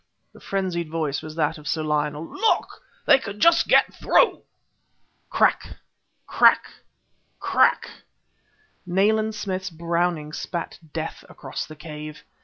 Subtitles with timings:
[0.33, 2.81] the frenzied voice was that of Sir Lionel "Look!
[3.05, 4.41] they can just get through!..."
[5.29, 5.77] Crack!
[6.25, 6.63] Crack!
[7.39, 7.87] Crack!
[8.83, 12.23] Nayland Smith's Browning spat death across the cave.